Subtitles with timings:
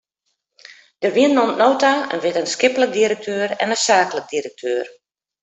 [1.01, 4.85] Der wienen oant no ta in wittenskiplik direkteur en in saaklik direkteur.